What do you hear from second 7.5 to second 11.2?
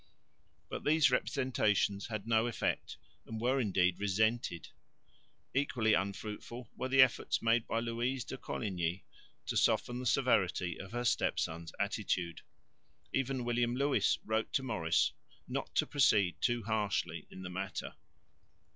by Louise de Coligny to soften the severity of her